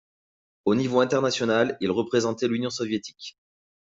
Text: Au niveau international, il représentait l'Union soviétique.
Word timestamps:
Au 0.65 0.73
niveau 0.73 0.99
international, 0.99 1.77
il 1.79 1.91
représentait 1.91 2.47
l'Union 2.47 2.71
soviétique. 2.71 3.37